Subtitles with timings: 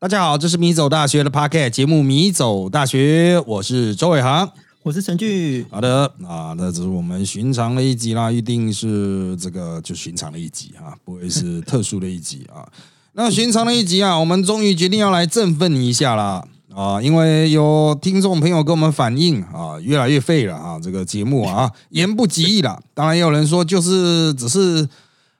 [0.00, 4.48] 大家好，这是米走大学的 p o c a s t 节目《米走大学》，我是周伟航，
[4.84, 5.66] 我是陈俊。
[5.68, 12.62] 好的啊，那这是我们寻常的一集啦，一定是这个就寻常的一集啊，不会是特殊的一集啊。
[13.14, 22.80] 那寻常的一集啊，我们终于决定要来振奋一下啦啊，因为有听众朋友跟我们反映啊，越来越废了啊，这个节目啊， 言不及义了。
[22.94, 24.88] 当然也有人说，就是只是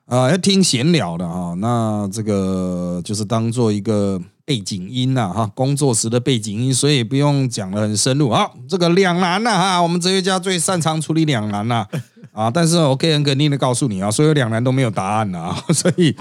[0.07, 4.21] 啊要听闲聊的啊，那这个就是当做一个。
[4.49, 8.31] 背景音呐，哈，工作时的背景音，所以不用讲的很深入。
[8.31, 11.85] 好，这个两难呐，哈，我们哲学家最擅长处理两难呐，
[12.33, 16.17] 啊，但是我可以很肯定的告诉你啊，所有两难都没有答案呐， 所以，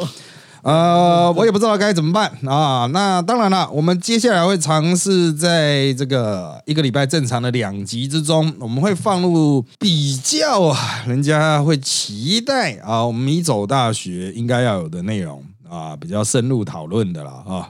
[0.61, 2.85] 呃，我也不知道该怎么办啊。
[2.91, 17.69] 那当然了，我们接下来会尝试在这个一个礼拜正常的两集之中，我们会放入比较啊，人家会期待啊，我们米走大学应该要有的内容啊，比较深入讨论的了啊。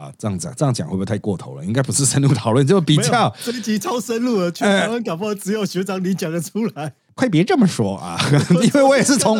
[0.00, 1.64] 啊，这样子这样讲会不会太过头了？
[1.64, 6.94] 应该不是深入讨论，就比较这一集超深入了，全台湾搞不好只有学长你讲得出来。
[7.14, 8.18] 快别这么说啊，
[8.62, 9.38] 因为我也是从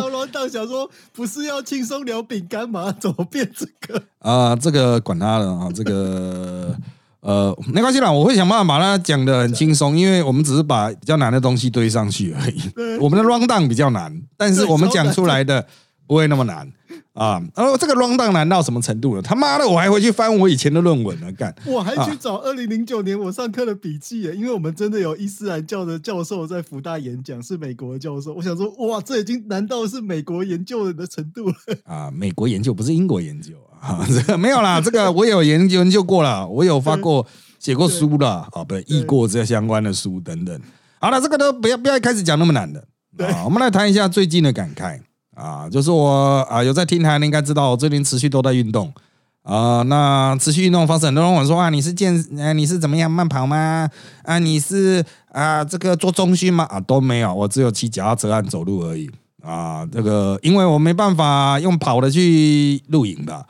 [0.51, 2.93] 想说，不是要轻松聊饼干吗？
[2.99, 4.03] 怎么变这个？
[4.19, 6.75] 啊，这个管他了啊，这个
[7.21, 12.61] 呃没关系啦，我会想办法把它讲的很轻松，因为我们只是把比较难的东西堆上去而已。
[12.99, 15.65] 我们的 round down 比较难，但是我们讲出来的
[16.05, 16.71] 不会那么难。
[17.13, 19.21] 啊，然后这个 round down 难到什么程度了？
[19.21, 21.53] 他妈的，我还回去翻我以前的论文呢，干！
[21.67, 28.33] 我还去找二零零九年我上课的笔记耶，因为我们真的有伊斯兰教的教授在福大演讲，是美国的教授。
[28.33, 31.55] 我想说，哇，这已经难道是美国研究人的程度了？
[31.83, 37.27] 啊，美国研究不是英国研究啊， 这个没有啦，这个我有研究研究过了，我有发过
[37.59, 40.57] 写过书了啊，不译过这相关的书等等。
[41.01, 42.79] 好了，这个都不要不要开始讲那么难的
[43.27, 45.01] 啊，我们来谈一下最近的感慨。
[45.41, 48.93] 啊，就是我啊，有在听台的应该知道，我最近持续都在运动
[49.41, 49.81] 啊。
[49.87, 53.89] 那持续运动方式，很多人问说啊，你是健，呃，你是怎么样慢跑吗？
[54.21, 56.65] 啊，你是啊，这个做中训吗？
[56.65, 59.09] 啊，都没有，我只有骑脚踏车和走路而已
[59.41, 59.83] 啊。
[59.91, 63.43] 这个，因为我没办法用跑的去录影的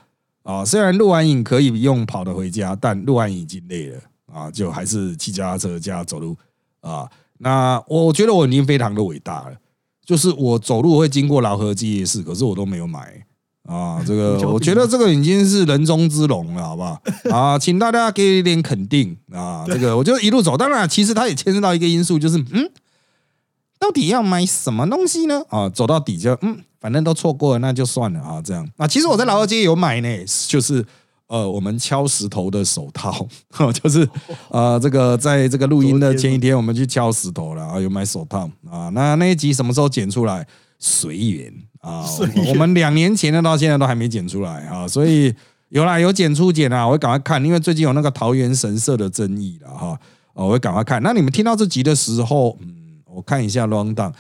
[0.44, 0.64] 啊。
[0.64, 4.00] 虽然录完影可以用跑的回家，但录完影已经累了
[4.34, 6.38] 啊，就还是骑脚踏车加走路
[6.80, 7.06] 啊。
[7.40, 9.56] 那我觉得我已经非常的伟大了。
[10.06, 13.26] 就是我走路会经过劳合记夜市，可是我都没有买
[13.68, 14.02] 啊。
[14.06, 17.02] 这个我觉得这个已经是人中之龙了，好不好？
[17.32, 19.66] 啊，请大家给一点肯定啊。
[19.68, 22.70] 这个我就一路走，当然其实它也牵涉到一个因素，就是嗯，
[23.80, 25.44] 到底要买什么东西呢？
[25.50, 28.42] 啊，走到底就嗯，反正都错过了，那就算了啊。
[28.42, 30.08] 这样啊，其实我在劳合街有买呢，
[30.48, 30.86] 就是。
[31.32, 33.26] 呃，我们敲石头的手套，
[33.82, 34.06] 就是
[34.50, 38.90] 呃，这个在这个录音的前一天，我们去敲石头了啊，有买手套啊。
[38.90, 40.46] 那那一集什么时候剪出来？
[40.78, 42.04] 随缘啊，
[42.50, 45.34] 我们两年前的到现在都还没剪出来啊，所以
[45.70, 49.98] 有啦，有剪出剪啦，我会赶快看，因为最近有那个桃园神社的争议了哈，
[50.34, 51.02] 我会赶快看。
[51.02, 54.12] 那你们听到这集的时候，嗯，我看一下 round down，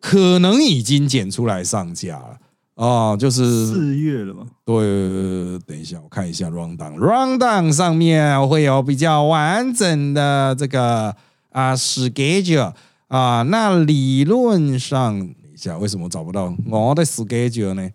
[0.00, 2.38] 可能已经剪出来上架了。
[2.80, 4.46] 哦，就是四月了吗？
[4.64, 11.14] 对，等一下我看一下 rundown，rundown 上面会有比较完整的这个
[11.50, 12.72] 啊 schedule
[13.08, 13.42] 啊。
[13.42, 17.90] 那理论上，等一下为什么找不到我的 schedule 呢？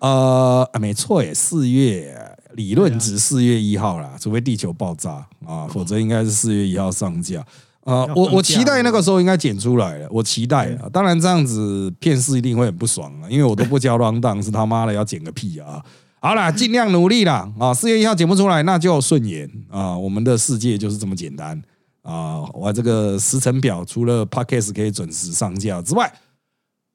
[0.00, 2.18] 呃，没错耶，四月
[2.54, 7.44] 理论值四月一号啦，除非地球爆炸啊，否则应该是四月一号上架。
[7.88, 10.86] 啊，我我期待那个时候应该剪出来了，我期待啊。
[10.92, 15.82] 当然这样子片师一定会很不爽啊，因为我都不交 round down，是他妈的要剪个屁啊！
[16.20, 17.50] 好啦，尽量努力啦。
[17.58, 17.72] 啊！
[17.72, 19.96] 四月一号剪不出来，那就顺延啊。
[19.96, 21.62] 我们的世界就是这么简单
[22.02, 22.44] 啊！
[22.52, 26.12] 我这个时程表除了 podcast 可以准时上架之外，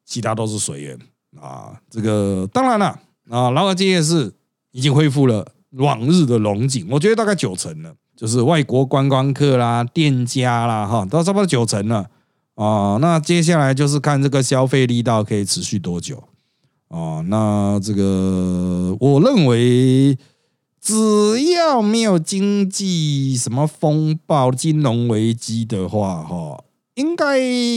[0.06, 1.00] 其他都是随缘
[1.42, 1.74] 啊。
[1.90, 3.00] 这个当然了
[3.32, 4.32] 啊，劳尔街夜市
[4.72, 7.96] 已经恢复了往日的龙井，我觉得大概九成了。
[8.16, 12.10] 就是外国观光客啦、店家啦，哈，都差不多九成了
[12.56, 12.98] 啊。
[13.02, 16.24] 那接下来就是看这个消费力道可以持续多久
[16.90, 17.22] 啊。
[17.28, 20.18] 那这个我认为，
[20.80, 20.94] 只
[21.54, 27.26] 要没有经济什么风暴、金融危机的话，哈，应该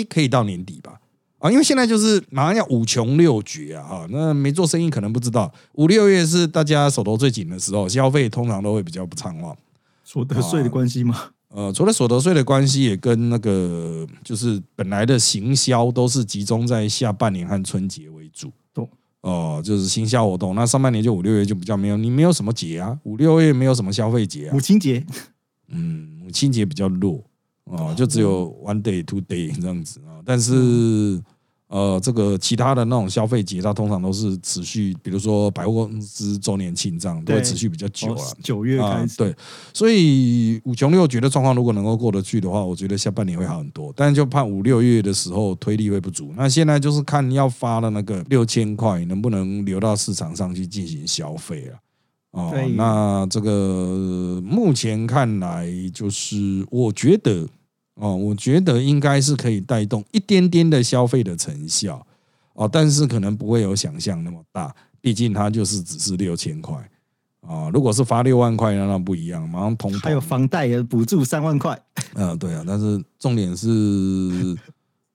[0.04, 1.00] 可以到年底吧。
[1.38, 4.06] 啊，因为现在就是马上要五穷六绝啊，哈。
[4.10, 9.56] 那没做生意可能不知道，五六月是大家手头最紧的时候，消费通常都会比较不畅旺。
[10.06, 11.20] 所得税的关系吗？
[11.48, 18.52] 呃，除了所得税的关系，也跟那个就是本来的行销都是集中在下半年和春节为主。
[19.22, 20.54] 哦，就是行销活动。
[20.54, 24.52] 那上半年就五六月就比较没有，你没有什么节啊，五六月没有什么消费节啊。
[24.54, 25.04] 母亲节，
[25.66, 27.20] 嗯，母亲节比较弱
[27.64, 30.22] 哦，就只有 one day two day 这样子啊。
[30.24, 31.20] 但是
[31.68, 38.30] 呃，这个其他的那种消费节，它通常都是持续，比如说百货公司周年庆这样，都会持续比较久哦啊。
[38.40, 39.34] 九月啊开，始，对，
[39.74, 43.92] 所以五穷六绝的状况如果能够过得去的话，我觉得下半年会好很多。
[43.96, 46.32] 但就怕五六月的时候推力会不足。
[46.36, 51.74] 那现在就是看要发的那个六千块能不能流到市场上去进行消费啊。
[52.30, 57.48] 哦，那这个目前看来，就是我觉得
[57.96, 62.06] 哦，我觉得应该是可以带动一点点的消费的成效
[62.52, 66.76] 哦，但是可能不会有想象那么大，毕竟它就是只是六千块
[67.40, 67.70] 啊。
[67.72, 69.92] 如果是发六万块，那那不一样，马上通。
[70.00, 71.78] 还有房贷也补助三万块，
[72.14, 73.68] 嗯，对啊，但是重点是，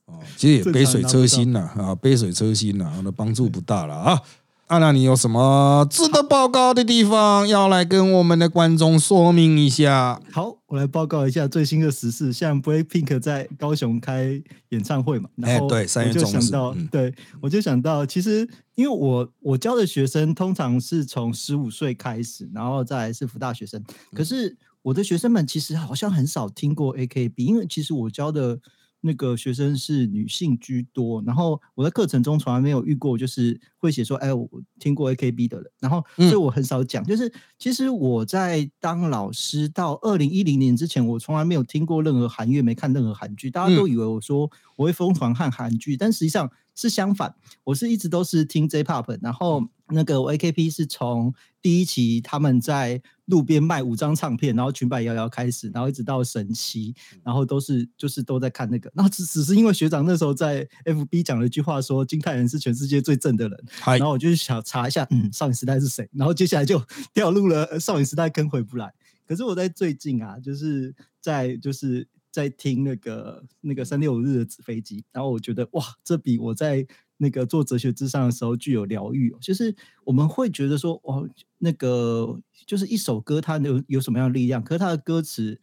[0.06, 4.22] 哦，其实也杯水车薪呐，啊，杯水车薪呐，那帮助不大了啊。
[4.72, 10.18] 啊，那你有什么值得报告的地方要来跟我们的观众说明一下？
[10.32, 12.32] 好，我来报告一下最新的时事。
[12.32, 28.58] 像 Blackpink 在高雄开演唱会嘛，然后哎对三月我就中是想到，嗯对我就想到，其实因为我我教的学生通常是从十五岁开始，然后再来是福大学生，嗯可是我的学生们其实好像很少听过 AKB，因为其实我教的。
[29.02, 34.48] 那个学生是女性居多，然后我在课程中从来没有遇过，就是会写说，哎，我
[34.80, 37.04] 听过 AKB 的人，然后嗯所以我很少讲。
[37.04, 46.50] 就是其实我在当老师到二零一零年之前，我从来没有听过任何韩乐，没看任何韩剧，大家都以为我说我会疯狂看韩剧，但实际上
[46.82, 66.82] 是相反，我是一直都是听 J-pop，然后那个我 AKP 是从第一期他们在路边卖五张唱片，然后裙摆摇摇开始，然后一直到神七，然后都是就是都在看那个，那只只是因为学长那时候在 FB 讲了一句话说金泰人是全世界最正的人，嗨然后我就想查一下，嗯，少女时代是谁，然后接下来就
[67.14, 68.92] 掉入了呃少女时代坑回不来。
[69.28, 76.88] 可是我在最近啊，就是在就是在听那个那个三六五日的纸飞机，然后我觉得哇，这比我在
[77.18, 79.38] 那个做哲学之上的时候具有疗愈、哦。
[79.42, 79.76] 就是
[80.06, 85.60] 我们会觉得说，哦，那个就是一首歌它有有什么样的力量，可是它的歌词。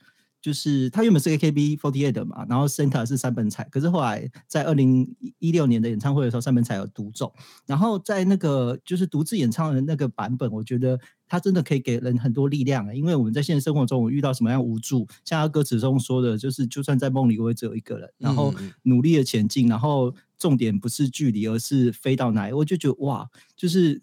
[0.49, 5.06] 就是他原本是 AKB48 的嘛，然后 Senta 是三本彩，可是后来在二零
[5.41, 7.31] 一六年的演唱会的时候，三本彩有独奏，
[7.67, 12.95] 然后在那个就是独自演唱的那个版本，我觉得他真的可以给人很多力量啊。
[12.95, 18.55] 因为我们在现实生活中，我遇到什么样无助，像他歌词中说的，就是就算在梦里，我也只有一个人，然后
[18.85, 22.55] 努力的前进，然后重点不是距离，而是飞到哪里。
[22.55, 24.01] 我就觉得哇，就是。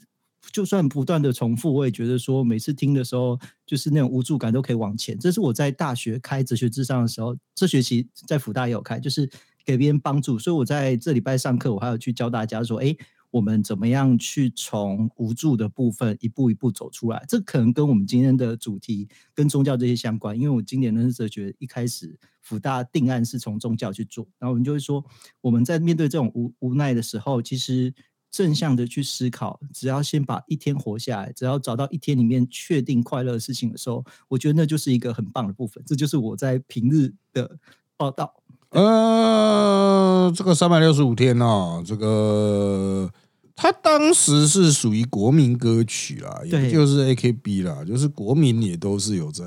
[0.51, 5.17] 就算不断的重复，我也觉得说每次听的时候，就是那种无助感都可以往前。
[5.17, 9.29] 这是我在大学开哲学智上的时候，这学期在福大也有开，就是
[9.65, 10.37] 给别人帮助。
[10.37, 12.95] 所以我在这礼拜上课，我还有去教大家说，哎，
[13.31, 17.25] 我们怎么样去从无助的部分一步一步走出来？
[17.27, 25.03] 这可能跟我们今天的主题跟宗教这些相关，因为我今年认识哲学一开始福大定案是从宗教去做，然后我们就会说，
[25.41, 27.93] 我们在面对这种无无奈的时候，其实。
[28.35, 35.81] 正向的去思考，只要先把一天活下来，只要找到一天里面确定快乐的事情的时候，我觉得那就是一个很棒的部分。
[35.87, 37.57] 这就是我在平日的
[37.95, 38.33] 报道。
[38.71, 43.09] 呃，这个三百六十五天哦，这个
[43.55, 49.45] 它当时是属于国民歌曲啦，也对就是 AKB 啦，就是国民也都是有在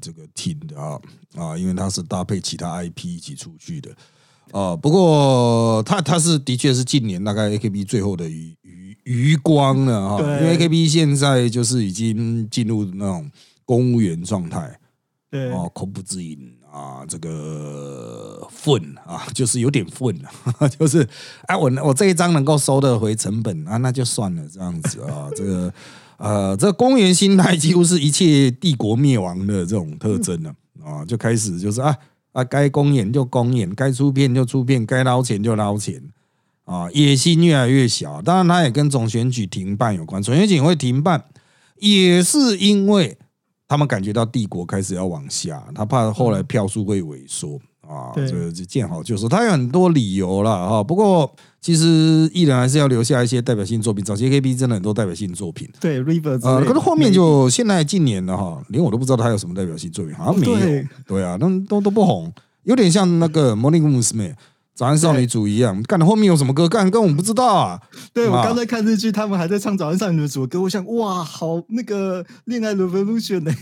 [0.00, 1.00] 这个听的啊
[1.34, 3.90] 啊，因为它是搭配其他 IP 一起出去的。
[4.52, 13.30] 啊，不过他他是的确是近年大概 AKB 最后的余余余光了哈，因对为 AKB 现在就是已经进入那种
[13.64, 14.78] 公务员状态
[15.30, 16.38] 对，哦，口不自饮
[16.72, 21.06] 啊，这个愤啊， 就是有点愤啊， 就是
[21.46, 25.72] 哎，我我这一张能够收得回成本啊，那就算了这样子啊， 这个
[26.16, 31.94] 呃，这个公务员心态几乎是一切帝国灭亡的这种特征了啊，就开始就是啊。
[32.32, 36.02] 啊，该公演就公演，该出片就出片，该捞钱就捞钱，
[36.64, 38.20] 啊，野心越来越小。
[38.22, 40.22] 当然，他也跟总选举停办有关。
[40.22, 41.24] 总选举会停办，
[41.76, 43.18] 也是因为
[43.66, 47.58] 他们感觉到帝国开始要往下，他怕后来票数会萎缩
[47.88, 48.12] 啊。
[48.14, 50.84] 对这个就见好就收，他有很多理由了哈。
[50.84, 51.30] 不过，
[51.60, 54.04] 其实艺人还是要留下一些代表性作品。
[54.04, 55.68] 早期 K B 真的很多代表性作品。
[55.80, 60.58] 对 River 之呃，类的可是后面就现在近年了哈，连我都不知道他有什么代表性作品，好像没有。
[60.58, 62.32] 对对啊，那都都不红，
[62.64, 64.34] 有点像那个 Morning Musume
[64.74, 65.82] 早安少女组一样。
[65.82, 67.80] 干后面有什么歌干，根本不知道啊。
[68.12, 73.52] 对我啊刚才看日剧，他们还在唱《早安少女组》的歌，我想哇，好那个恋爱 revolution 呢、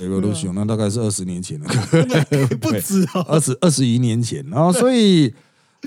[0.00, 1.66] Revolution 那大概是二十年前了，
[2.60, 3.24] 不止哦。
[3.28, 5.34] 二十二十一年前，然后所以。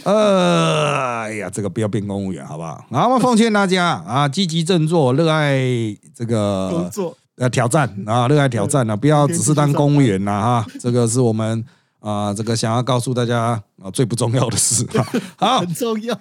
[0.04, 2.86] 呃，哎呀，这个不要变公务员，好不好？
[2.92, 5.58] 然后奉劝大家啊，积极振作，热爱
[6.14, 11.66] 这个工作呃挑战啊，热爱挑战啊，不要只是当公务员呐哈，这个是我们
[12.00, 14.86] 啊，这个想要告诉大家啊最不重要的事。
[15.36, 16.16] 好，很重要。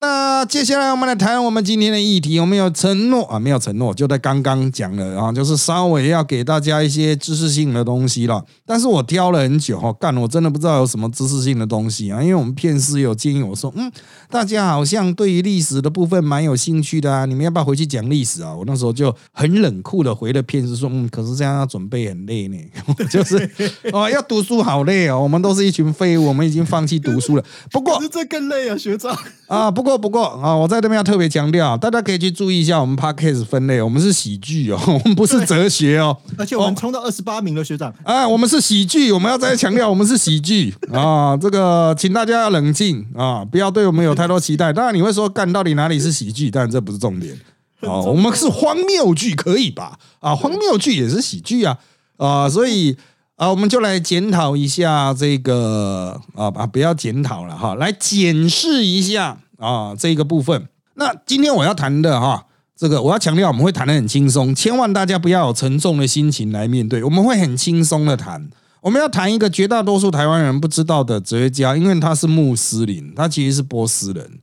[0.00, 2.38] 那接下来我们来谈我们今天的议题。
[2.38, 8.44] 我们有承诺啊，没有承诺，就在刚刚讲了啊，就是稍微要给大家一些知识性的东西了。
[8.64, 12.22] 但是我挑了很久哈，干我真的不知道有什么知识性的东西啊。
[12.22, 13.90] 因为我们片师有建议我说，嗯，
[14.30, 18.54] 大家好像对于历史的部分蛮有兴趣的啊，你们要不要回去讲历史啊？
[18.54, 22.56] 我那时候就很冷酷的回了片师说，嗯，可是这样要准备很累呢，
[23.10, 23.50] 就是
[23.92, 25.20] 哦，要读书好累哦。
[25.20, 27.44] 我们都是一群废物，我们已经放弃读书了。
[27.72, 29.12] 不过这更累啊，学长
[29.48, 29.98] 啊，不过。
[29.98, 37.92] 不过啊，我在这边要特别强调，大家可以去注意一下我们 podcast 分类，我们是喜剧哦， 我们不是哲学哦，而且我们冲到二十八名了，学长。
[38.04, 44.72] 哎，我们是喜剧，我们要再强调，我们是喜剧啊，这个请大家要冷静啊，不要对我们有太多期待。
[44.72, 46.50] 当然你会说，干到底哪里是喜剧？
[46.50, 47.36] 但这不是重点
[47.80, 49.98] 哦，我们是荒谬剧，可以吧？
[50.20, 51.78] 啊，荒谬剧也是喜剧啊
[52.18, 52.96] 啊，所以。
[53.38, 60.66] 啊，我们就来检讨一下这个啊啊，不要检讨了哈，来检视一下啊这个部分。
[60.94, 68.48] 那今天我要谈的哈，这个我要强调，我们会谈的很轻松，千万大家不要有沉重的心情来面对，我们会很轻松的谈。
[68.80, 74.40] 我们要谈一个绝大多数台湾人不知道的哲学家，因为他是穆斯林，他其实是波斯人。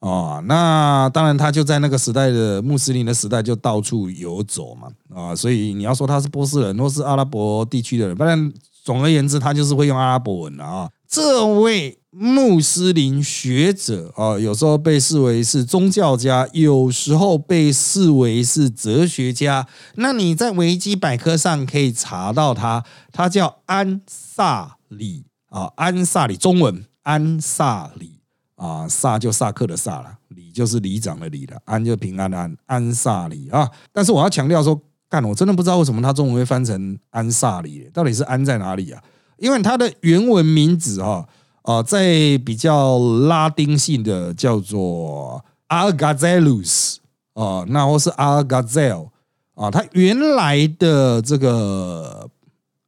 [0.00, 8.52] 啊，那当然，他就在那个时代的穆斯林的时代就到处游走嘛，啊，所以你要说他是波斯人或是阿拉伯地区的人，反正
[8.82, 10.90] 总而言之，他就是会用阿拉伯文的啊。
[11.08, 19.66] 这位穆斯林学者啊，有时候被视为是宗教家，有时候被视为是哲学家。
[19.96, 28.12] 那你在维基百科上可以查到他，他叫安萨里啊，安萨里，中文安萨里。
[28.56, 33.68] 啊，萨就萨克的萨了，里就是里长的里了，安就平安的安，安萨里啊。
[33.92, 34.80] 但是我要强调说，
[35.10, 39.02] 干，我真的不知道为什么他中文会翻成安萨里，到底是安在哪里啊？
[39.38, 41.26] 因为它的原文名字哈，
[41.62, 47.00] 啊，在比较拉丁性的叫做阿嘎塞鲁斯
[47.34, 49.06] 啊，那或是阿嘎塞尔
[49.54, 52.28] 啊，它原来的这个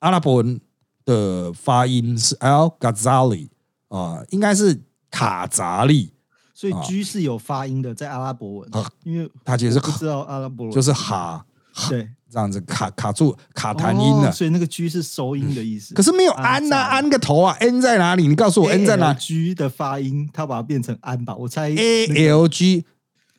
[0.00, 0.60] 阿拉伯文
[1.04, 3.48] 的发音是 Al Ghazali
[3.88, 4.82] 啊，应该是。
[5.08, 6.12] 卡扎利，
[6.52, 8.70] 所以 G 是有发音的，在阿拉伯文，
[9.02, 11.42] 因为它其实是不知道阿拉伯文，就是哈，
[11.88, 15.94] 对，这样子卡卡住卡痰音的，所以那个 G 是收音的意思。
[15.94, 18.26] 可是没有安呐，安个头啊，N 在哪里？
[18.26, 22.84] 你告诉我 N 在哪？G 的发音，它把它变成安吧，我猜 A L G，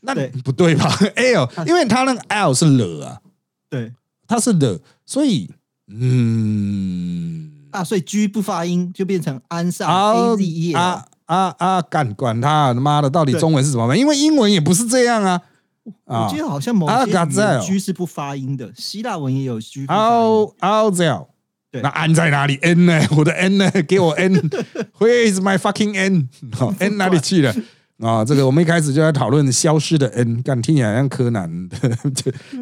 [0.01, 0.13] 那
[0.44, 0.89] 不对吧？
[1.15, 3.22] L，因为它那个 L 是了啊，
[3.70, 3.94] 对，
[4.27, 5.50] 它是的，所以
[5.88, 11.06] 嗯，啊，所以 G 不发音就变成安上 A Z E 啊。
[11.27, 11.82] 啊啊！
[11.82, 13.94] 干管他，他妈的，到底中文是什么？
[13.98, 15.41] 因为英文也不是这样啊。
[16.06, 19.86] 我记得好像某些 G 是不发音的，希腊文也有 G。
[19.88, 21.27] Al Al Zel，
[21.72, 23.01] 那 N 在哪里？N 呢？
[23.17, 23.72] 我的 N 呢？
[23.88, 27.53] 给我 N，Where is my fucking N？N 哪里去了？
[28.00, 31.98] 啊，这个我们一开始就在讨论消失的 N，干听起来像柯南的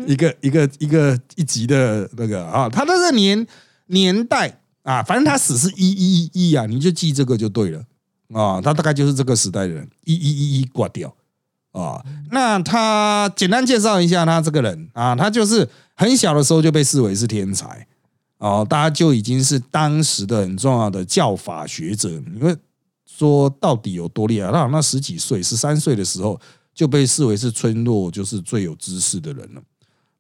[0.08, 3.46] 一个一个一个一集的那个啊，他的这年
[3.88, 7.84] 年代啊，反正他死是一一一啊，你就记这个就对了。
[8.34, 11.13] 啊，他大概就是这个时代的人，一一一一挂掉
[11.82, 12.03] 啊。
[12.32, 17.88] 那他简单介绍一下他这个人啊，他就是很小的时候就被视为是天才
[18.38, 22.10] 哦，大家就已经是当时的很重要的教法学者。
[22.34, 22.55] 你会
[23.05, 24.51] 说到底有多厉害？
[24.51, 26.39] 他好像十几岁，十三岁的时候
[26.74, 29.62] 就被视为是村落就是最有知识的人了。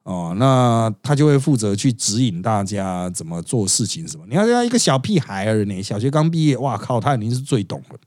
[0.03, 4.23] 哦，那他就会负责去指引大家怎么做事情，什么？
[4.29, 7.97] 你看，像一个小屁孩儿呢，小学刚毕业，哇靠，他肯定是最懂的，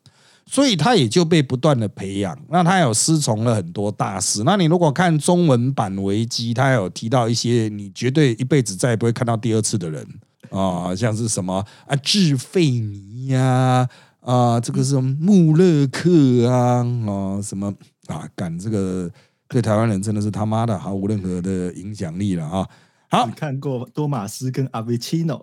[0.50, 2.37] 所以他也就被不断的培养。
[2.49, 4.43] 那他有师从了很多大师。
[4.45, 10.05] 那你如果看中文版维基，他有提到一些你绝对一辈子再也不会看到第二次的人
[10.50, 13.87] 啊，像是什么啊，智费尼呀，
[14.21, 17.73] 啊，这个是穆勒克啊，啊，什么
[18.07, 19.11] 啊，干这个。
[19.50, 22.69] 对台湾人真的是他妈的毫无任何的影响力了啊！
[23.11, 25.43] 好，看过多马斯跟阿维奇诺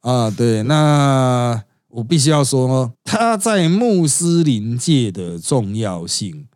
[0.00, 6.46] 啊，对，那我必须要说，他在穆斯林界的重要性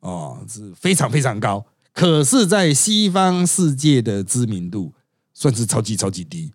[0.00, 4.92] 啊是非常非常高，可是，在西方世界的知名度
[5.32, 6.52] 算是超级超级低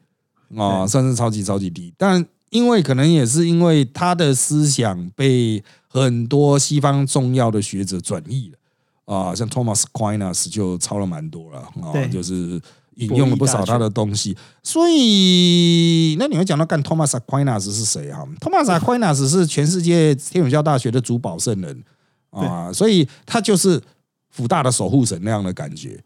[0.57, 1.93] 啊，算是超级超级低。
[1.97, 8.57] 但因为可能也是因为他的思想被很多西方重要的学者转译了。
[9.05, 12.59] 啊，像 Thomas Aquinas 就抄了蛮多了啊，就是
[12.95, 14.35] 引用了不少他的东西。
[14.63, 21.83] 所以，那你会讲到干 Thomas Aquinas 是谁啊？Thomas Aquinas 是全世界天主教大学的主保圣人
[22.31, 23.81] 啊，所以他就是
[24.29, 25.99] 福大的守护神那样的感觉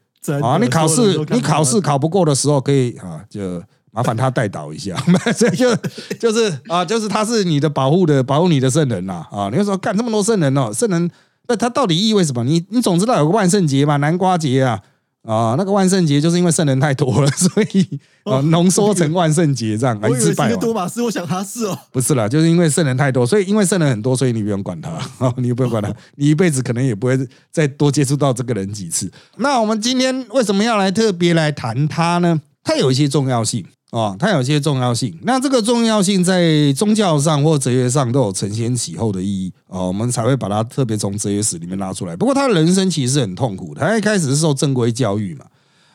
[0.43, 0.58] 啊。
[0.62, 4.96] 你考试你考试考不过的时候，可以啊，就麻烦他代导一下，
[5.36, 5.75] 这就
[6.19, 9.50] 就是啊，就是他是你的保护的保护你的圣人呐啊！
[9.51, 11.10] 你说干这么多圣人哦，圣人
[11.48, 12.43] 那他到底意味什么？
[12.43, 14.79] 你你总知道有个万圣节嘛，南瓜节啊
[15.23, 27.17] 啊，那个万圣节就是因为圣人太多了， 所以啊浓缩成万圣节这样，我以为个多马斯，我想他是哦，不是啦，就是因为圣人太多，所以因为圣人很多，所以你不用管他啊， 你不用管他，你一辈子可能也不会
[27.51, 29.11] 再多接触到这个人几次。
[29.38, 32.41] 那我们今天为什么要来特别来谈他呢？
[32.63, 33.65] 他有一些重要性。
[33.91, 42.15] 哦，它有些重要性，那这个重要性在宗教上或哲学上都有承先启后的意义哦，我们才会把它特别从哲学史里面拉出来。
[42.15, 45.46] 不过他的人生其实是很痛苦，他一开始是受正规教育嘛，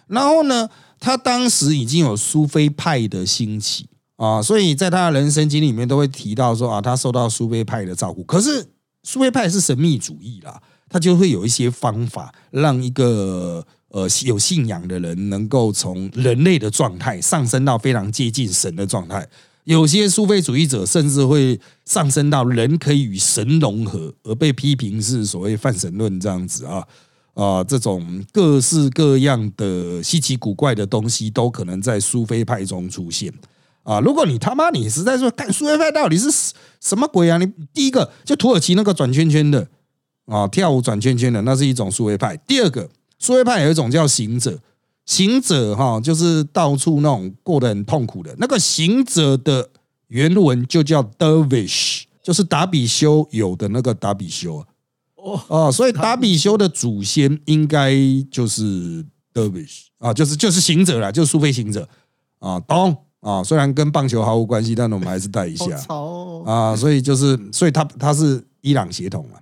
[0.09, 3.87] 然后呢，他当时已经有苏菲派的兴起
[4.17, 8.25] 啊，所以在他的人生经历里面都会提到说啊，他受到苏菲派的照顾。
[8.25, 8.67] 可是
[9.05, 13.65] 苏菲派是神秘主义啦，他就会有一些方法让一个。
[13.95, 19.25] 呃，有信仰的人能够从人类的状态上升到非常接近神的状态。
[19.63, 26.85] 有些苏菲主义者甚至会上升到人可以与神融合，而被批评是所谓泛神论这样子啊
[27.35, 33.33] 啊，这种各式各样的稀奇古怪的东西都可能在苏菲派中出现
[33.85, 34.01] 啊。
[34.01, 36.29] 如果你他妈你实在说，看苏菲派到底是
[36.81, 37.39] 什么鬼啊？
[37.39, 39.69] 你第一个就土耳其那个转圈圈的
[40.27, 42.37] 啊，跳舞转圈圈的，那是一种苏菲派。
[42.39, 42.91] 第二个。
[43.25, 44.59] 苏维派有一种叫行者，
[45.07, 49.71] 行者哈，就是到处那种过得很痛苦的那个行者的
[50.09, 54.63] 原文就叫 dervish，就是达比修有的那个达比修
[55.17, 56.59] 哦哦，所以达比修。
[56.59, 57.95] 的祖先应该
[58.31, 59.03] 就是
[59.33, 61.89] dervish 啊，就是就是行者啦，就是苏菲行者。
[62.41, 62.95] 啊，懂？
[63.21, 63.43] 啊？
[63.43, 65.65] 虽然跟棒球毫无关系，但我们还是带一下。
[66.45, 69.39] 啊，所以就是所以他他是伊朗血统嘛。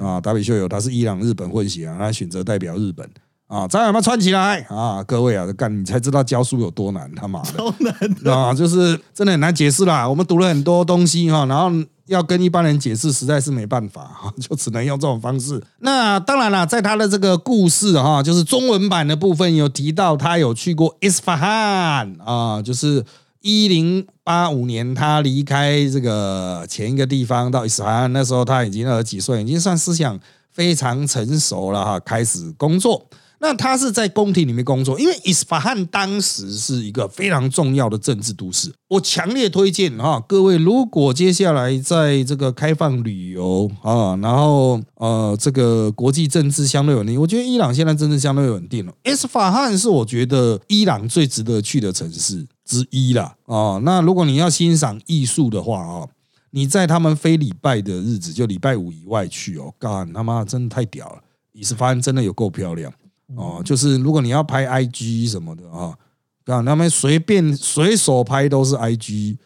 [0.00, 3.08] 啊，达比秀友他是伊朗日本混血啊，他选择代表日本
[3.48, 5.02] 啊，再有没有串起来啊？
[5.04, 8.54] 各位啊，干你才知道教书有多难，他妈的，超难啊！
[8.54, 10.08] 就是真的很难解释啦。
[10.08, 11.70] 我们读了很多东西哈，然后
[12.06, 15.62] 要跟一般人解释，实在是没办法哈，就只能用这种方式。
[15.80, 23.04] 那当然了，在他的这个故事哈，就是中文版的部分有提到，他有去过伊斯法罕啊，就是。
[23.42, 30.18] 一零八五年，他离开这个前一个地方到伊斯兰，那时候他已经二十几岁，已经算思想
[30.50, 33.08] 非常成熟了哈，开始工作。
[33.44, 38.72] 那他是在宫廷里面工作，因为伊斯法罕当时是一个非常重要的政治都市。
[38.88, 48.92] 我强烈推荐哈，各位如果接下来在这个开放旅游啊，然后呃，这个国际政治相对稳定，我觉得伊朗现在政治相对稳定了。
[49.02, 52.46] 伊斯法罕是我觉得伊朗最值得去的城市。
[52.64, 56.08] 之一啦，哦，那如果你要欣赏艺术的话啊，
[56.50, 61.22] 你在他们非礼拜的日子，就礼拜五以外去哦，干他妈真的太屌了！
[61.52, 62.92] 你是发现真的有够漂亮
[63.36, 65.96] 哦，就是如果你要拍 IG 什么的啊，
[66.44, 69.36] 干他们随便随手拍都是 IG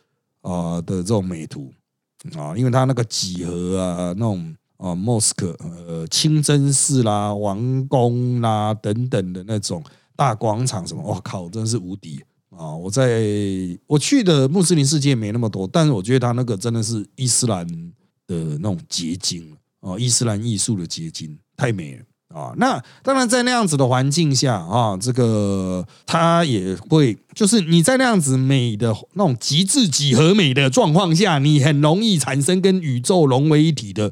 [0.42, 1.72] 啊的这种美图
[2.36, 9.82] 啊，因为他那个几何啊，那种啊莫斯科呃清真寺啦、王宫啦等等的那种
[10.14, 12.22] 大广场什么，我靠，真的是无敌！
[12.58, 13.22] 啊，我在
[13.86, 17.66] 我去的穆斯林世界没那么多，但是我觉得他那个真的是伊斯兰
[18.26, 22.54] 的那种结晶啊，伊斯兰艺术的结晶，太美了啊！
[22.56, 34.10] 那当然在那样子的环境下啊，这个他也会就是你在那样子美的那种极致几何美的状况下，你很容易产生跟宇宙融为一体的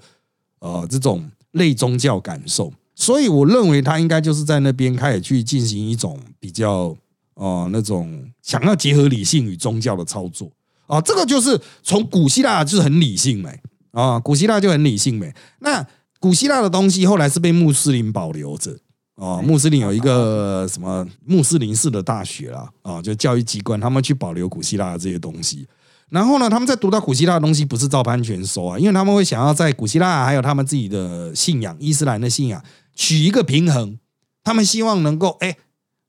[0.59, 6.94] 呃这种类宗教感受，所以我认为他应该就是在那边开始去进行一种比较。
[7.34, 10.50] 哦，那种想要结合理性与宗教的操作
[10.86, 15.34] 啊，这个就是从古希腊就是很理性美啊，古希腊就很理性美。
[15.60, 15.84] 那
[16.20, 18.76] 古希腊的东西后来是被穆斯林保留着
[19.16, 25.66] 啊，穆斯林有一个什么穆斯林式的大学啦啊，就教育机关，他们去保留古希腊的这些东西。
[26.10, 32.62] 然后呢，他们在读到古希腊的东西，不是照搬全收啊，因为他们会想要在古希腊还有他们自己的信仰伊斯兰的信仰
[32.94, 33.98] 取一个平衡，
[34.44, 35.56] 他们希望能够哎。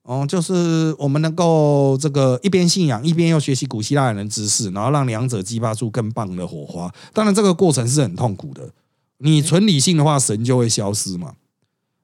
[0.06, 6.94] 哦，就是我们能够这个一边信仰一边又学习古希腊人知识，然后让两者激发出更棒的火花。
[7.12, 8.70] 当然，这个过程是很痛苦的。
[9.18, 11.34] 你纯理性的话，神就会消失嘛。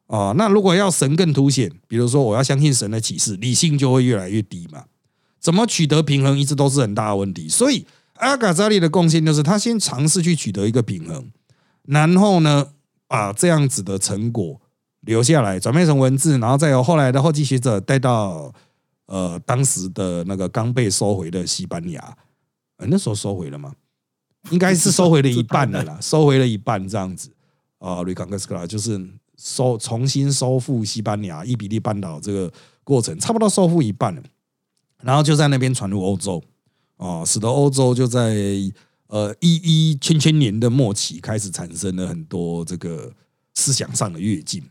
[0.08, 4.86] 啊，那如果要神更凸显，比如说我要相信神的启示，理性就会越来越低嘛。
[5.38, 7.48] 怎么取得平衡，一直都是很大的问题。
[7.48, 11.30] 所以阿卡扎利的贡献就是他先尝试去取得一个平衡，
[11.84, 12.70] 然后呢，
[13.06, 14.60] 把这样子的成果。
[15.02, 18.52] 留下来，转变成文字，然后再由后来的后继学者带到
[19.06, 22.16] 呃当时的那个刚被收回的西班牙，
[22.78, 23.74] 呃那时候收回了吗？
[24.50, 27.30] 应该是收回了一半的啦， 收回了一半这样子
[27.78, 28.02] 啊。
[28.02, 29.00] 瑞康格斯克拉就是
[29.36, 34.22] 收重新收复西班牙伊比利半岛这个过程，差不多收复一半了。
[35.02, 36.42] 然后就在那边传入欧洲，
[36.96, 38.36] 哦，使得欧洲就在
[39.08, 39.56] 呃一
[39.90, 43.12] 一千千年的末期开始产生了很多这个
[43.54, 44.62] 思想上的跃进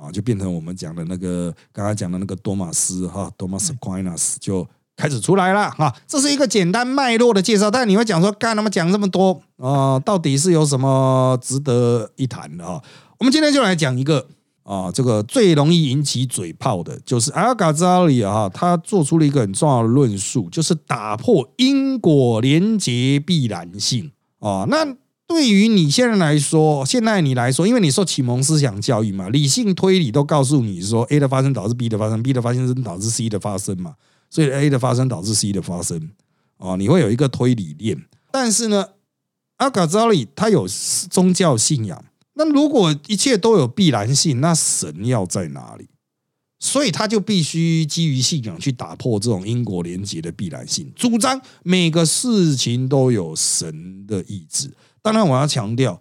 [0.00, 5.94] 啊，就变成我们讲的那个刚刚讲的那个多马斯哈，多马斯 Aquinas 就开始出来了哈。
[6.06, 12.82] 这是一个简单脉络的介绍，但你会讲说，干他妈讲这么多啊，到底是有什么值得一谈的啊？
[13.18, 14.26] 我们今天就来讲一个。
[14.68, 24.66] 啊，这个最容易引起嘴炮的就是阿尔嘎扎里啊，他做出了一个很重要的论述，就是打破因果连结必然性啊。
[24.68, 24.84] 那
[25.28, 33.94] 对于你现在来说，现在你来说，因为你受启蒙思想教育嘛，理性推理都告诉你说 A 的发生导致 B 的发生，B 的发生导致 C 的发生嘛，
[34.30, 36.10] 所以 A 的发生导致 C 的发生
[36.56, 38.02] 哦，你会有一个推理链。
[38.30, 38.86] 但是呢，
[39.58, 40.66] 阿卡扎里他有
[41.10, 42.02] 宗教信仰。
[42.34, 45.88] 那如果一切都有必然性，那神要在哪里？
[46.60, 54.72] 所以他就必须基于信仰去打破这种因果连结的必然性，主张每个事情都有神的意志。
[55.02, 56.00] 当然，我要强调，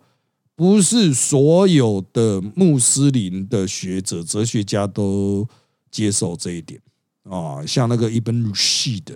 [0.55, 5.47] 不是所有的穆斯林的学者、哲学家都
[5.91, 6.81] 接受这一点
[7.23, 7.65] 啊。
[7.65, 9.15] 像那个伊本鲁西的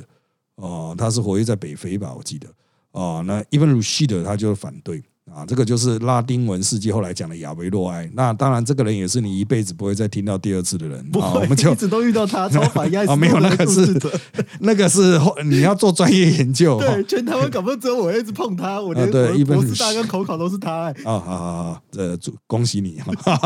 [0.56, 2.14] 啊，他是活跃在北非吧？
[2.16, 2.48] 我记得
[2.92, 5.04] 啊，那伊本鲁西的他就反对。
[5.34, 8.10] 啊，这个就是拉丁文世界后来讲的亚维洛埃。
[8.14, 11.00] 那当然，这个人也是你一辈子不会再听到第二次的人。
[11.22, 13.06] 啊，我们就一直都遇到他，超反亚。
[13.08, 14.02] 啊，没有那个是
[14.60, 16.80] 那个是你要做专业研究。
[16.80, 19.10] 对，全台湾搞不好只有我一直碰他，我连
[19.46, 20.86] 博士大跟口考都是他。
[20.86, 23.00] 哎，啊，好好好，这祝恭喜你。
[23.24, 23.38] 好，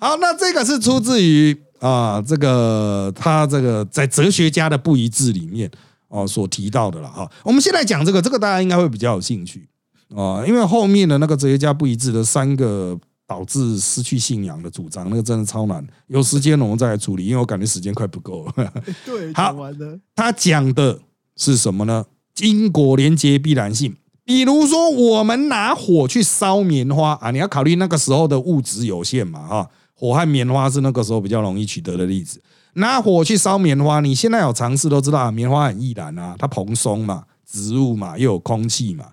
[0.00, 5.70] 好，那这个是出自于啊，这个他这个在哲学家的不一致里面
[6.08, 7.30] 哦所提到的了哈。
[7.44, 9.66] 我们先来讲这个，这个大家应该会比较有兴趣。
[10.14, 15.84] 哦，因为后面的那个哲学家不一致的三个导致失去信仰的主张，那个真的超难。
[16.06, 18.72] 有时间我们再来处理，因为我感觉时间快不够了。
[19.04, 19.54] 对，好。
[20.14, 21.00] 他讲的
[21.36, 22.04] 是什么呢？
[22.40, 23.96] 因果连接必然性。
[24.24, 29.70] 比如说，我们拿火去烧棉花啊，你要考虑那个时候的物质有限嘛，哈。
[29.94, 32.40] 火和棉花是那个时候比较容易取得的例子。
[32.74, 39.06] 拿火去烧棉花，你现在有尝试都知道，棉花很易燃啊，它蓬松嘛，植物嘛，又有空气嘛。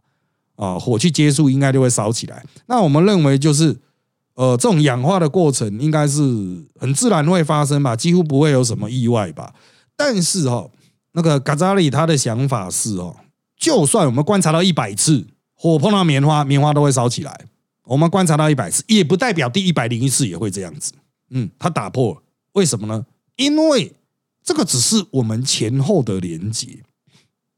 [0.56, 2.44] 啊，火去接触应该就会烧起来。
[2.68, 3.76] 那我们认为就是，
[4.36, 6.22] 呃，这种氧化的过程应该是
[6.80, 9.54] 很自然会发生吧，几乎不会有什么意外吧。
[9.96, 10.70] 但是哈，
[11.13, 13.16] 那个嘎扎里他的想法是哦，
[13.58, 17.46] 就算我们观察到一百次火碰到棉花，棉花都会烧起来。
[17.86, 20.94] 我们观察到一百次，也不代表第一百零一次也会这样子。
[21.32, 22.22] 嗯，他打破了，
[22.54, 23.06] 为什么呢？
[23.36, 23.94] 因为
[24.44, 26.84] 这个只是我们前后的连接。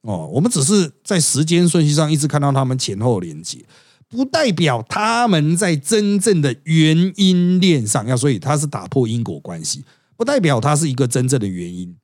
[0.06, 3.66] 哦，我们只是在时间顺序上一直看到他们前后连接，
[4.08, 9.84] 不代表他们在真正的原因链上要，所以它是打破因果关系，
[10.16, 11.96] 不代表它是一个真正的原因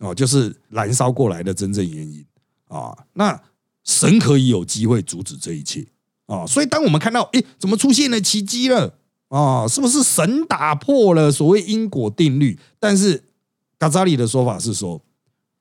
[0.00, 2.26] 哦，就是燃烧过来的真正原因
[2.66, 2.92] 啊。
[3.12, 3.40] 那
[3.84, 5.86] 神可以有机会阻止这一切
[6.26, 8.94] 啊，所以当我们看到，哎，怎么出现了奇迹了
[9.28, 9.68] 啊？
[9.68, 12.58] 是不是神打破了所谓因果定律？
[12.80, 13.22] 但是
[13.78, 15.00] 嘎扎里的说法是说。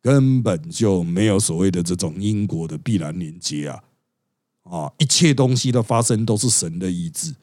[0.04, 3.84] 根本就没有所谓的这种因果的必然连接啊！
[4.64, 7.34] 啊，一切东西的发生都是神的意志，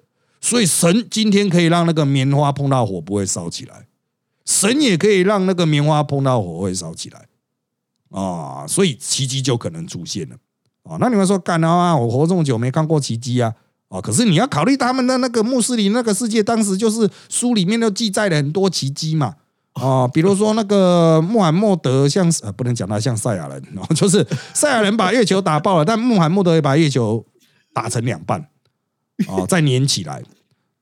[0.42, 3.87] 所以神今天可以让那个棉花碰到火不会烧起来，
[4.44, 7.29] 神也可以让那个棉花碰到火会烧起来
[8.11, 8.66] 啊！
[8.68, 10.37] 所以奇迹就可能出现了
[10.83, 10.99] 啊！
[11.01, 11.96] 那你们说干啊？
[11.96, 13.55] 我活这么久没看过奇迹啊！
[13.88, 19.37] 啊，可是你要考虑他们的那个穆斯林那个世界，当时就是书里面都记载了很多奇迹嘛。
[19.74, 27.24] 啊，比如说那个穆罕默德像呃，不能讲他像赛亚人，然后 就是赛亚人把月球打爆了，但穆罕默德也把月球
[27.72, 28.40] 打成两半，
[29.28, 30.22] 啊， 再粘起来，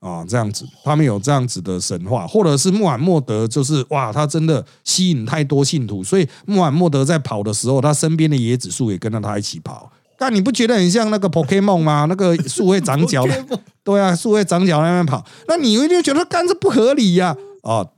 [0.01, 9.93] 啊，这样子，他们有这样子的神话，或者是穆罕默德就是哇，他真的吸引太多信徒，所以穆罕默德在跑的时候，他身边的椰子树也跟着他一起跑。
[10.21, 12.07] 但你不觉得很像那个 Pokemon 吗？
[12.11, 13.45] 那个树会长脚的，
[13.85, 17.29] 对啊，树会长脚那边跑，那你一定觉得干这不合理呀。
[17.29, 17.37] 啊，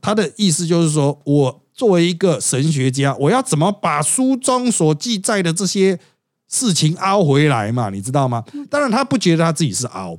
[0.01, 5.99] 他的意思就是说，我作为一个神学家，我要怎么把书中所记载的这些
[6.47, 7.89] 事情凹回来嘛？
[7.89, 8.43] 你知道吗？
[8.69, 10.17] 当然，他不觉得他自己是凹，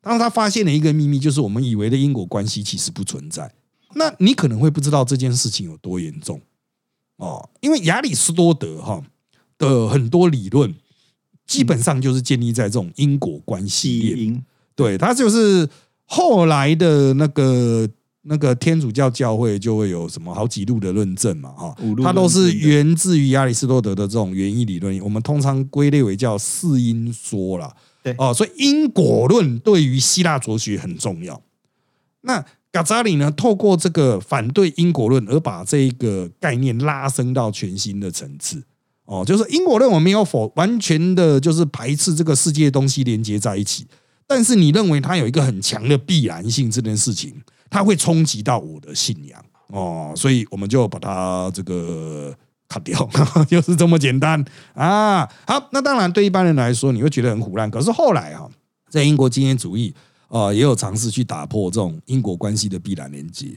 [0.00, 3.52] 当他发现了一个秘密，就是我们以为的因果关系其实不存在。
[3.94, 6.40] 那你可能会不知道这件事情有多严重
[7.16, 9.02] 哦，因为亚里士多德哈
[9.58, 10.74] 的很多理论，
[11.46, 14.44] 基本上就是建立在这种因果关系链。
[14.74, 15.68] 对他就是
[16.04, 17.88] 后来的那个。
[18.26, 27.74] 那个天主教教会就会有什么好几路的论证嘛，哈，它都是源自于亚里士多德的这种原因理论，我们通常归类为叫四因说啦。
[28.02, 28.14] 对。
[28.18, 31.40] 哦，所以因果论对于希腊哲学很重要。
[32.22, 38.62] 那嘎扎里呢，透过这个反对因果论，而把这一个概念拉升到全新的层次。
[39.04, 43.86] 哦，就是因果论我没有否完全的，就是排斥这个世界东西连接在一起，
[44.26, 47.34] 但是你认为它有一个很强的必然性这件事情，
[47.74, 52.32] 它会冲击到我的信仰哦，所以我们就把它这个。
[52.66, 53.08] 砍掉，
[53.46, 55.28] 就是这么简单啊！
[55.46, 57.70] 好，那当然对一般人来说，你会觉得很胡乱。
[57.70, 58.48] 可是后来啊，
[58.88, 59.94] 在英国经验主义
[60.28, 63.48] 啊，也有尝试去打破这种因果关系的必然连接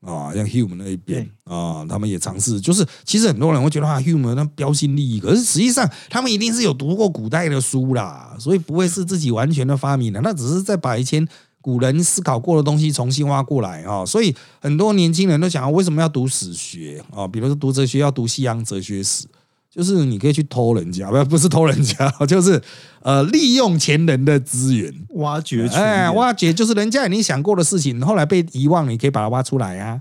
[0.00, 2.58] 啊，像 Hume 那一边啊，他们也尝试。
[2.58, 11.24] 就是其实很多人会觉得啊，Hume 那标新立异，可是实际上他们一定是有读过古代的书啦，所以不会是自己完全的发明的，那只是在把一些。
[11.62, 17.04] 古人思考过的东西重新挖过来啊，所以很多年轻人都想，为什么要读史学？
[17.14, 17.28] 啊？
[17.28, 19.26] 比如说读哲学要读西洋哲学史，
[19.70, 22.62] 就是你可以去偷人家，不 不是偷人家， 就是
[23.02, 30.00] 呃利用前人的资源，挖掘，哎，挖掘就是人家已经想过的事情，后来被遗忘，你可以把它挖出来啊。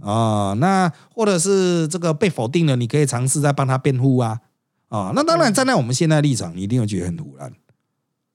[0.00, 4.40] 啊，那或者是这个被否定了，你可以尝试再帮他辩护啊。
[4.88, 7.52] 啊，那当然站在我们现在立场，你一定会觉得很突然。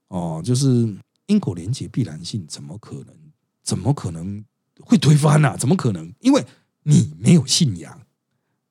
[0.10, 0.96] 哦，就是。
[1.34, 3.16] 因果连结必然性怎么可能？
[3.64, 4.44] 怎么可能
[4.82, 5.56] 会推翻呢？
[5.58, 6.14] 怎么可能？
[6.20, 6.46] 因为
[6.84, 8.02] 你没有信仰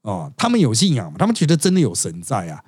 [0.03, 1.17] 哦，他们有信仰嘛？
[1.19, 2.63] 他们觉得真的有神在啊！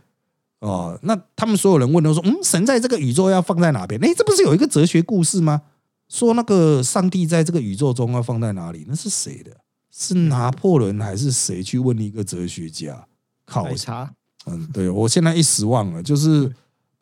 [0.58, 5.62] 哦，那他们所有人问都说：“嗯，神在这个宇宙要放在哪边？”哎，这不是有一个哲学故事吗？
[6.08, 8.84] 说那个上帝在这个宇宙中要放在哪里？
[8.88, 9.56] 那是谁的？
[9.92, 13.06] 是拿破仑还是谁去问一个哲学家？
[13.44, 14.12] 考察？
[14.46, 16.52] 嗯，对我现在一时忘了，就是。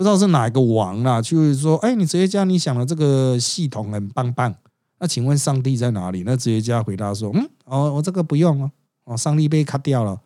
[0.02, 4.52] 不知道是哪一个王啊，就是说，哎，你哲学家，你想的这个系统很棒棒。
[4.98, 6.24] 那请问上帝在哪里？
[6.26, 8.70] 那哲学家回答说，嗯，哦，我这个不用哦，
[9.04, 10.20] 哦，上帝被卡掉了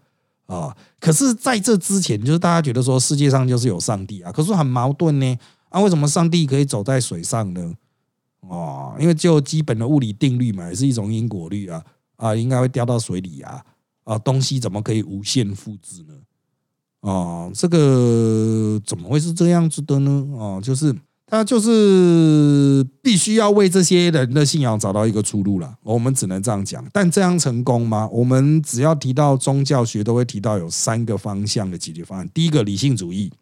[0.47, 0.75] 啊。
[0.99, 5.39] 可是在这之前，就是大家觉得说世界上就是有上帝啊，可是很矛盾呢。
[5.69, 7.75] 啊，为什么上帝可以走在水上呢？
[8.41, 11.85] 哦，因为就基本的物理定律嘛，也是一种因果律啊，
[12.17, 13.63] 啊，应该会掉到水里啊，
[14.05, 16.15] 啊，东西怎么可以无限复制呢？
[17.07, 20.27] 哦，这个怎么会是这样子的呢？
[20.33, 20.93] 哦，就是
[21.25, 25.73] 他就是必须要为这些人的信仰找到一个出路了。
[25.85, 28.09] 我们只能这样讲，但这样成功吗？
[28.11, 32.29] 我们只要提到宗教学，都会提到有三个方向的解决方案。
[32.35, 33.33] 第一个，理性主义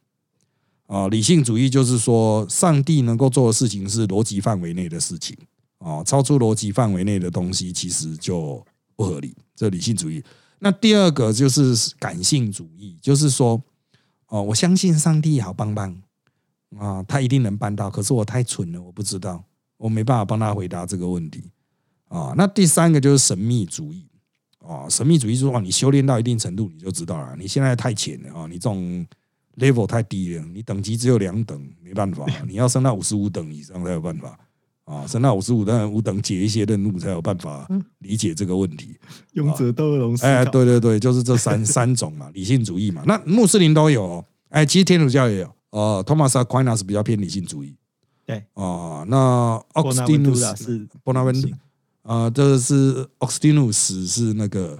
[0.86, 5.34] 啊，理性主义就是说，上帝能够做的事情是逻辑范围内的事情
[5.78, 8.62] 啊，超出逻辑范围内的东西其实就
[8.94, 9.34] 不合理。
[9.56, 10.22] 这理性主义。
[10.64, 13.62] 那第二个就是感性主义，就是说，
[14.28, 15.94] 哦，我相信上帝好棒棒
[16.78, 17.90] 啊，他一定能办到。
[17.90, 19.44] 可是我太蠢了，我不知道，
[19.76, 21.50] 我没办法帮他回答这个问题
[22.08, 22.32] 啊。
[22.34, 24.06] 那第三个就是神秘主义
[24.60, 27.36] 啊，神秘主义就是说，你修炼到一定程度，你就知道了。
[27.38, 29.06] 你现在太浅了啊，你这种
[29.58, 34.38] level 太低了，你等级只有两等，没办法，你要升到五十五等以上才有办法。
[34.84, 37.66] 啊，三到五十五等五等解一些任务才有办法
[38.00, 38.96] 理解这个问题。
[39.32, 43.02] 勇者斗龙，哎，对对对，就是这三 三种嘛，理性主义嘛。
[43.06, 45.50] 那穆斯林都有，哎，其实天主教也有。
[45.70, 47.74] 呃，托马斯阿奎纳是比较偏理性主义。
[48.26, 51.34] 对，啊，那奥斯丁努斯是波纳温，
[52.02, 54.78] 啊，这是奥斯丁努斯是那个。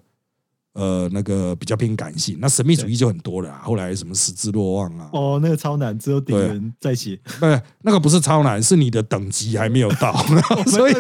[0.75, 3.55] 呃，那个比较偏感性，那神秘主义就很多了。
[3.63, 5.09] 后来什么十字落望啊？
[5.13, 7.17] 哦，那个超难，只有顶人在写。
[7.39, 10.13] 不是，那个不是超难，是你的等级还没有到，
[10.67, 10.95] 所以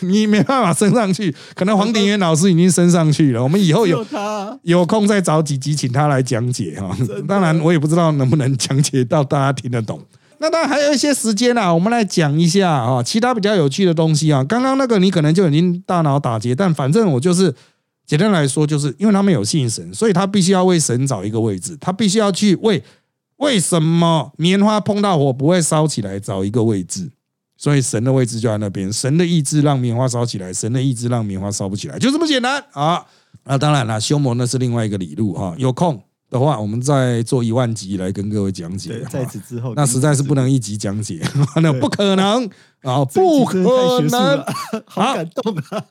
[0.00, 1.34] 你没办法升上去。
[1.54, 3.42] 可能黄鼎元老师已经升上去了。
[3.42, 4.04] 我们以后有
[4.64, 6.94] 有空再找几集，请他来讲解哈。
[7.26, 9.98] 当然，我也不知道能不能讲解到大家听得懂。
[10.40, 14.44] 那当然还有一些时间啊，我们来讲一下啊，其他比较有趣的东西啊。
[14.44, 17.54] 刚刚那个你可能就已经大脑打结，但反正我就是。
[18.06, 22.82] 简单来说，就是因为他们有信神，所以他必须要为神找一个位置，他必须要去为
[23.38, 27.10] 为什么棉花碰到火不会烧起来找一个位置，
[27.56, 33.04] 所以神的位置就在那边，神的意志让棉花烧起来，神的意志让棉花烧不起来，就这么简单啊！
[33.44, 35.54] 那当然了，修魔那是另外一个理路哈。
[35.58, 39.00] 有空的话，我们再做一万集来跟各位讲解。
[39.10, 41.20] 在此之后， 那实在是不能一集讲解，
[41.62, 42.44] 那 不可能
[42.82, 44.44] 啊，不可能，
[44.86, 45.84] 好感动啊！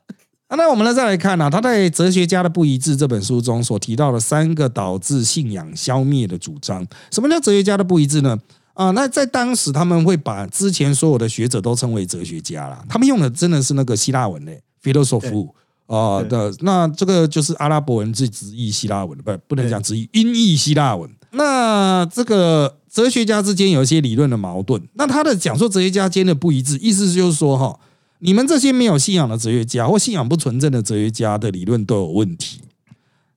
[0.50, 6.86] 那我们呢再来看啊，他在《哲学家的不一致》这本书中所提到的三个导致信仰消灭的主张。
[7.12, 8.38] 什么叫哲学家的不一致呢？
[8.74, 12.84] 啊，那在当时他们会把之前所有的学者都称为哲学家了。
[12.88, 15.50] 他们用的真的是那个希腊文嘞，philosoph
[15.88, 16.54] 啊的。
[16.60, 21.10] 那这个就是阿拉伯文字直译希腊文，不不能讲直译音译希腊文。
[21.32, 24.82] 那这个哲学家之间有一些理论的矛盾。
[24.94, 27.80] 那他的讲说哲学家间的不一致，意思就是说哈。
[28.26, 32.60] 你们这些没有信仰的哲学家或信仰不纯正的哲学家的理论都有问题。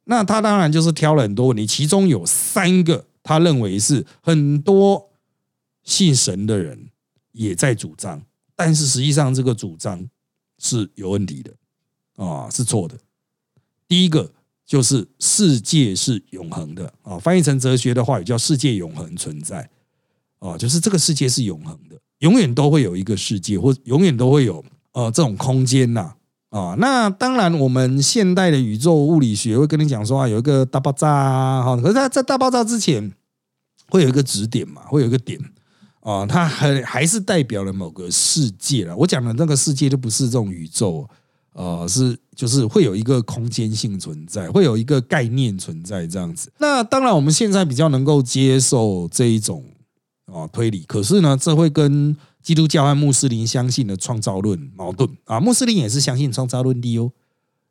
[0.05, 5.11] 那他当然就是挑了很多问题，其中有三个他认为是很多
[5.85, 6.89] 信神的人
[7.33, 8.23] 也在主张，
[8.57, 10.09] 但是实际上这个主张
[10.59, 11.53] 是有问题的
[12.17, 12.97] 啊，是错的。
[13.87, 14.33] 第一个
[14.65, 19.69] 就是世界是永恒的啊，翻译成哲学的话语叫世界永恒存在
[20.39, 24.65] 啊，就是这个世界是永恒的，永远都会有一个世界，或永远都会有
[24.99, 26.13] 呃这种空间呐
[26.51, 26.75] 啊。
[26.79, 33.13] 那当然，我们现代的宇宙物理学会跟你讲说啊，有一个大爆炸啊，哈，可是它在大爆炸之前
[33.91, 35.39] 会有一个指点嘛，会有一个点。
[36.01, 38.97] 啊，它还还是代表了某个世界了。
[38.97, 41.07] 我讲的那个世界就不是这种宇宙，
[41.53, 46.51] 呃，是就是会有一个空间性存在，会有一个概念存在这样子。
[46.59, 49.63] 那当然，我们现在比较能够接受这一种
[50.33, 52.17] 啊推理，可是呢，这会跟
[52.49, 55.39] 基督教和穆斯林相信的创造论矛盾啊。
[55.39, 57.13] 穆斯林也是相信创造论的哦，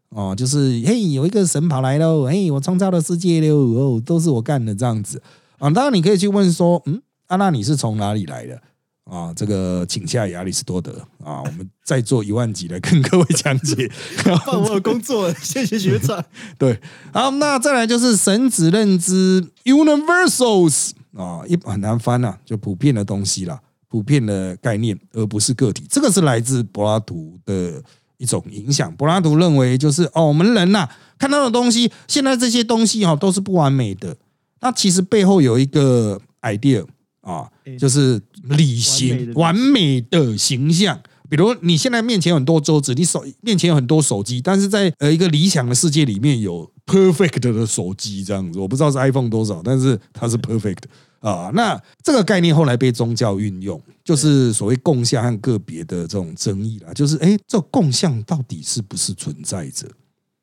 [0.09, 5.19] 哦，就是嘿，有一个神跑来了，嘿，我创造了世界了，哦，都是我干的这样子
[5.57, 5.67] 啊。
[5.71, 7.01] 当然，你可以去问说，嗯。
[7.25, 8.61] 啊，那你是从哪里来的
[9.05, 9.33] 啊？
[9.35, 10.91] 这个请下亚里士多德
[11.23, 13.91] 啊，我们再做一万集来跟各位讲解。
[14.45, 16.23] 放我有工作，谢谢学长。
[16.59, 16.79] 对，
[17.11, 23.59] 好，那再来就是神子认知 universals 啊，一很难翻呐，就普遍的东西啦，
[23.89, 25.85] 普遍的概念，而不是个体。
[25.89, 27.81] 这个是来自柏拉图的
[28.17, 28.93] 一种影响。
[28.95, 34.15] 柏拉图认为，就是哦，我们人呐，看到的东西，现在这些东西哈，都是不完美的。
[34.61, 36.85] 那其实背后有一个 idea。
[37.21, 37.45] 啊，
[37.77, 40.97] 就是理性完美的形象。
[41.29, 48.57] 比如你现在面前有很多桌子，你手面前有很多手机，但是在呃一个理想的世界里面有 perfect 的手机这样子。
[48.57, 50.83] 我不知道是 iPhone 多少，但是它是 perfect
[51.19, 51.51] 啊。
[51.53, 56.93] 那这个概念后来被宗教运用，就是所谓共相和个别的这种争议啦。
[56.93, 59.87] 就是哎，这共相到底是不是存在着？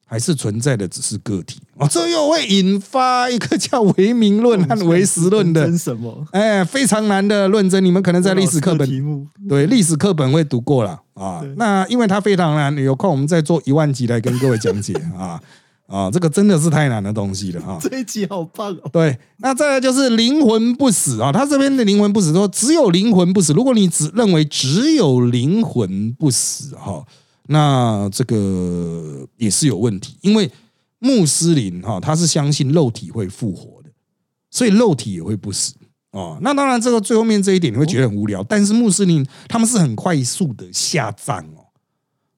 [0.07, 6.25] 还是存在的只是个体哦，这又会引发一个叫唯名论和唯实论的什么？
[6.31, 7.83] 哎，非常难的论争。
[7.83, 11.43] 你们可能在历史课本题目对历史课本会读过了啊。
[11.57, 15.41] 那因为它非常难，有空我们再做一万集来跟各位讲解 啊
[15.95, 17.79] 啊，这个真的是太难的东西了哈。
[17.81, 18.91] 这一集好棒哦。
[18.93, 21.31] 对，那再来就是灵魂不死啊。
[21.31, 23.53] 他这边的灵魂不死说只有灵魂不死。
[23.53, 27.05] 如果你只认为只有灵魂不死哈。
[27.47, 30.51] 那这个也是有问题，因为
[30.99, 33.91] 穆斯林哈他是相信肉体会复活的，
[34.51, 35.75] 所以肉体也会不死
[36.13, 36.39] 哦。
[36.41, 41.64] 那当然，这个最后面这一点你会觉得很无聊，但是穆斯林他们是很快速的下葬哦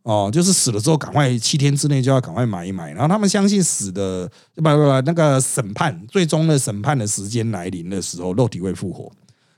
[0.06, 9.10] 哦，就是死了之后赶快七天之内就要赶快埋一埋，然后他们相信死的不不不那个审判最终的审判的时间来临的时候，肉体会复活。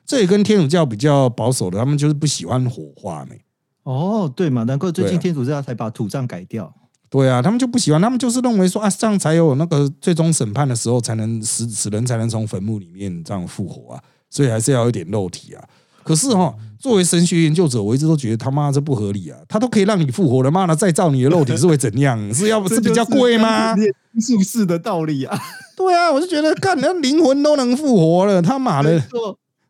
[0.06, 3.38] 这也跟天主教比较保守的，他们就是不喜欢火化没。
[3.82, 6.74] 哦，对嘛，难怪最近天主教才把土葬改掉。
[7.10, 15.62] 对啊，他们就不喜欢，他们就是认为说啊，这样才有那个最终审判的时候，才能死死人才能从坟墓里面这样复活啊，所以还是要有点肉体啊。
[16.08, 22.18] 可是哈，作为神学研究者，我一直都觉得他妈这不合理啊，他都可以让你复活了，妈的再造你的肉体是会怎样？
[22.32, 23.76] 是要是比较贵吗？
[24.18, 25.38] 术士的道理啊。
[25.76, 29.02] 对啊，我就觉得，干那灵魂都能复活了，他妈的。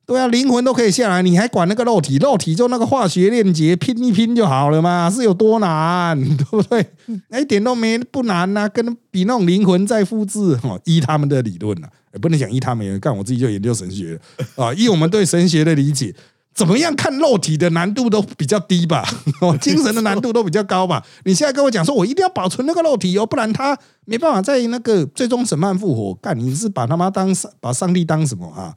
[0.06, 2.16] 对啊，灵魂都可以下来，你还管那个肉体？
[2.18, 6.86] 肉体就那个化学链接拼一拼就好了嘛，是有多难， 对不对？
[7.30, 14.18] 那一点都没不难呐，跟比那种灵魂再复制哦，依他们的理论呐，也不能讲依他们，干我自己就研究神学
[14.56, 16.14] 啊， 依我们对神学的理解，
[16.54, 19.06] 怎么样看肉体的难度都比较低吧，
[19.40, 21.04] 哦，精神的难度都比较高吧。
[21.24, 27.28] 你现在跟我讲说我一定要保存那个肉体哦，不然他没办法在那个最终审判复活，干你是把他妈当
[27.60, 28.74] 把上帝当什么啊？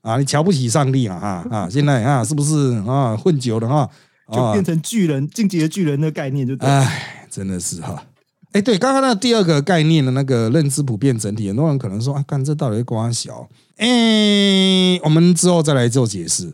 [0.00, 1.18] 啊，你瞧不起上帝啊！
[1.18, 3.16] 哈 啊，现在啊，是不是啊？
[3.16, 3.88] 混久了哈，
[4.32, 8.04] 就变成巨人、晋级的巨人的概念，就哎，真的是哈。
[8.52, 13.48] 哎，对，刚刚那第二个概念的那个认知普遍整体，很多人可能说啊，看这到底是光小。
[13.76, 16.48] 哎，我们之后再来做解释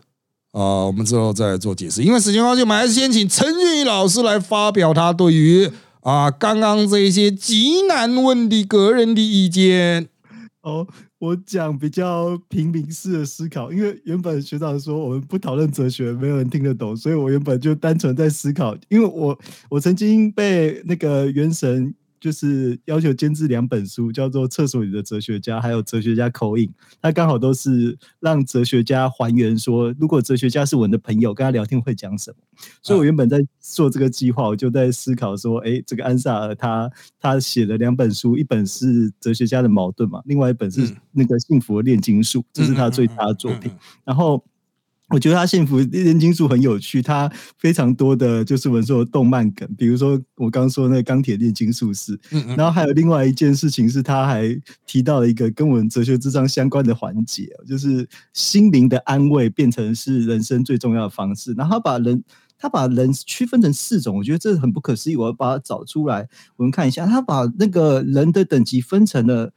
[0.53, 5.71] 啊，我们之后再来做解释，因为时间关系，我们还是先请陈俊宇老师来发表他对于
[6.03, 10.09] 啊刚刚这一些极难问的个人的意见。
[10.63, 10.87] 哦。
[11.19, 18.77] 我讲比较平民式的思考，因为原本学长说我们不讨论哲学，没有人听得懂，所以我原本就单纯在思考。
[18.89, 21.95] 因为我我曾经被那个元神。
[22.21, 26.67] 就是要求监制两本书，叫做《厕所里的哲学家》还有《哲学家口音》，
[27.01, 32.37] 他刚好都是让哲学家还原说，如果哲学家是我的朋友，跟他聊天会讲什么。
[32.83, 36.91] 所以我原本在做这个计划，我就在思考说，哎，这个安萨尔他
[37.21, 40.81] 他写了两本书，一本是哲学家的矛盾嘛，另外一本是
[41.13, 43.71] 那个幸福的炼金术，这是他最大的作品。
[44.05, 44.43] 然后。
[45.09, 52.19] 我觉得他幸福炼金术很有趣，他非常多的就是我们说动漫梗，比如说我刚说那个钢铁炼金术士，
[52.57, 54.49] 然后还有另外一件事情是，他还
[54.87, 62.23] 提到了一个跟我们哲学智商相关的环节，就是心灵的安慰变成是人生最重要的方式，然后他把人。
[62.61, 65.17] 他把人区分成四种，我觉得这很不可思议。
[65.17, 69.53] 我要把它找出来，我们看一下，他把那个人的等级分成了。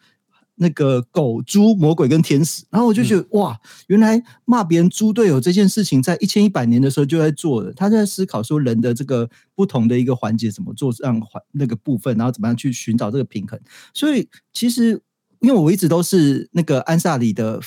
[0.55, 7.73] 那个狗、猪、魔鬼跟天使，然后我就觉得哇，原来骂别人猪队友这件事情，在一千一百年的时候就在做了。
[7.73, 13.59] 他在思考说人的这个不同的一个环节怎么做，让环那个部分，然后怎么样去寻找这个平衡。
[13.93, 15.01] 所以其实，
[15.39, 17.59] 因为我一直都是那个安萨里的。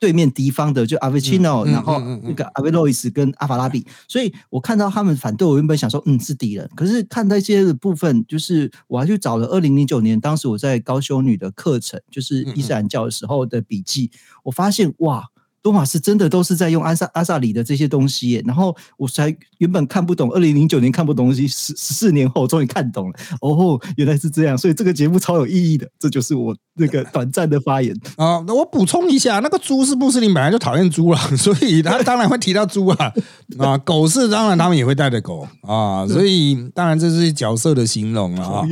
[0.00, 14.10] 对面敌方的就阿维奇诺，然后那个阿维洛伊斯跟阿法拉比，所以我看到他们反对我，原本想说嗯是敌人，可是看那些的部分，就是我还去找了二零零九年当时我在高修女的课程，就是伊斯兰教的时候的笔记，
[14.42, 15.28] 我发现哇。
[15.62, 23.14] 多马斯真的都是在用阿萨阿萨里的这些东西，然后我才原本看不懂，二零零九年看不懂东西，十十四年后终于看懂了。
[23.42, 25.86] 哦，原来是这样，所以这个节目超有意义的。
[25.98, 28.42] 这就是我那个短暂的发言啊。
[28.46, 33.12] 那我补充一下，那个猪是穆斯林本来就讨厌猪了， 所以他当然会提到猪啊。
[33.58, 38.66] 啊，狗是当然他们也会带着狗啊，所以当然这是角色的形容了啊。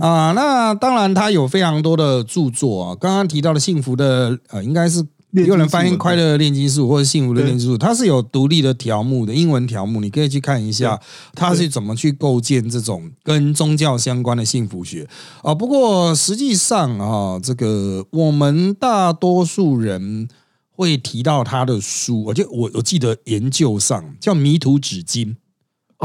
[0.00, 5.02] 啊，那当然他有非常多的著作啊，刚刚提到的幸福的呃，应该是。
[5.44, 10.98] 有人翻译《快乐炼金术》或者《幸福的炼金术》，它是有独立的条目的英文条目，你可以去看一下，
[11.34, 15.06] 它是怎么去构建这种跟宗教相关的幸福学
[15.42, 15.54] 啊。
[15.54, 20.26] 不过实际上啊，这个我们大多数人
[20.70, 25.36] 会提到他的书，我就我我记得研究上叫《迷途纸巾》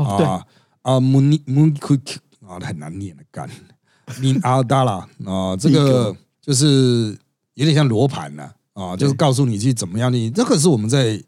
[0.03, 0.45] 啊
[0.83, 3.49] ，Moon Moon Quick 啊，很难念的干
[4.19, 7.17] Min Aldala 啊，这个就是
[7.53, 8.43] 有点像罗盘呐。
[8.43, 8.51] 啊，
[8.97, 11.21] 就是告诉你去怎么样你这个是我们在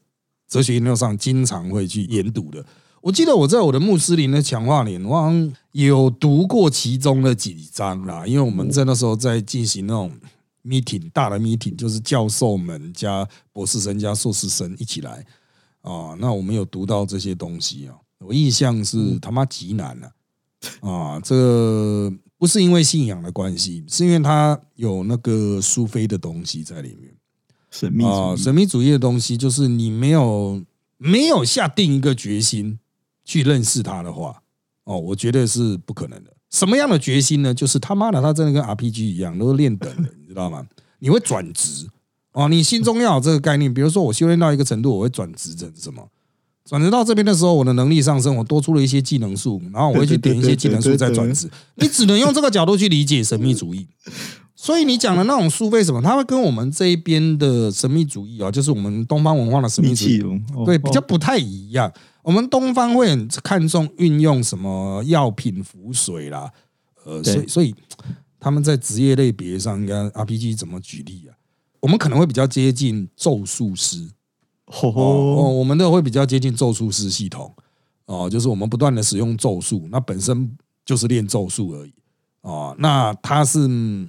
[0.47, 2.63] 哲学研究上经常会去研读的。
[3.01, 8.25] 我记得我在我的穆斯林的强化里，我好像有读过其中的几章啦。
[8.25, 10.09] 因为我们在那时候在进行那种
[10.63, 15.25] meeting，大的 meeting，就是教授们加博士生加硕士生一起来
[15.81, 16.15] 啊。
[16.19, 20.11] 那我们有读到这些东西啊，我印象是他妈极难了
[20.79, 21.19] 啊。
[21.19, 27.13] 这不是因为信仰的关系，是因为他有那个苏菲的东西在里面。
[27.73, 30.61] 神秘啊，神秘主义的东西，就是你没有
[30.97, 32.77] 没有下定一个决心
[33.25, 34.43] 去认识他的话，
[34.83, 36.31] 哦，我觉得是不可能的。
[36.51, 37.51] 什么样的决心呢？
[37.51, 40.63] 就是他妈的，他真的跟 RPG 一样，都是练等的，你知道吗？
[40.99, 41.87] 你会转职
[42.33, 43.73] 哦，你心中要有这个概念。
[43.73, 46.07] 比如说，我修炼到一个程度，我会转职成什么？
[46.63, 51.49] 转职到这边的时候，我的能力上升，我多出了一些技能数，然后我会去点一些技能数再转职。
[51.75, 53.87] 你只能用这个角度去理解神秘主义。
[54.63, 60.23] 所以你讲的那种苏菲什么，它会跟我们这一边的神秘主义啊，就是我们东方文化的神秘主义，
[60.65, 61.91] 对，比较不太一样。
[62.21, 66.49] 我们东方会很看重运用什么药品、符水啦，
[67.03, 67.75] 呃，所以所以
[68.39, 71.35] 他们在职业类别上，应该 RPG 怎么举例啊？
[71.81, 74.07] 我们可能会比较接近咒术师，
[74.67, 74.89] 哦，
[75.59, 77.53] 我们的会比较接近咒术师系统
[78.05, 80.49] 哦，就是我们不断的使用咒术，那本身
[80.85, 81.91] 就是练咒术而已
[82.43, 84.07] 哦，那它是。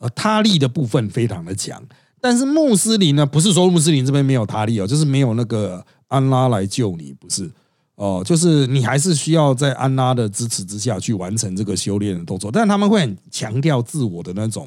[0.00, 1.80] 呃，他力的部分非常的强，
[2.20, 7.50] 但是穆斯林呢，不是说穆斯林这边没有他力哦，就是没有那个安拉来救你，不是。
[7.96, 14.66] 哦，就是你还是需要在安拉的支持之下去完成这个修炼的动作，但是他们会很强调自我的那种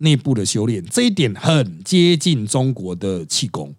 [0.00, 3.74] 内部的修炼，这一点很接近中国的气功。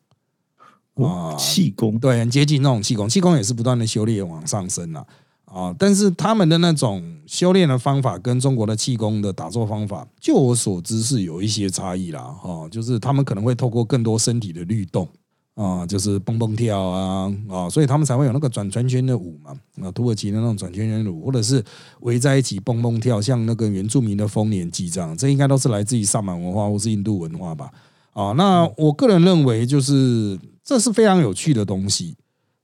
[0.96, 2.00] 啊，气功。
[2.00, 5.06] 对，很接近那种气功，气功也是不断的修炼往上升啊。
[5.52, 12.22] 啊，但是他们的那种修炼的方法跟中国的气功的打坐方法，就我所知是有一些差异啦。
[12.22, 15.10] 哈，就是他们可能会透过更多身体的律动
[15.56, 19.52] 啊，就是蹦蹦跳啊啊，所以他们才会有那个转圈圈的舞嘛。
[19.82, 21.66] 啊，土耳其的那种转圈圈舞，或者是
[22.02, 27.72] 围在一起蹦蹦跳，像那个原住民的丰年祭这样，这应该都是来自于萨满文化或是印度文化吧。
[28.14, 32.16] 啊，那我个人认为，就是这是非常有趣的东西，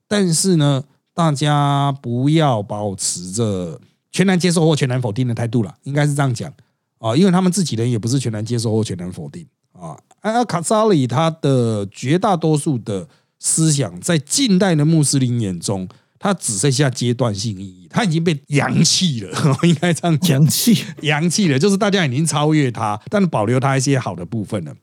[0.08, 0.84] 但是呢。
[1.16, 3.80] 大家不要保持着
[4.12, 6.54] 全然接受或全然否定的态度了，应该是这样讲
[7.00, 9.98] 啊，因为他们自己人也不是全然接受或全然否定啊。
[10.22, 13.08] 阿卡扎里他的绝大多数的
[13.40, 15.88] 思想，在近代的穆斯林眼中，
[16.20, 19.32] 他只剩下阶段性意义，他已经被洋气了，
[19.64, 24.76] 应该这样洋气洋气了，就是大家已经超越他，但保留他一些好的部分了。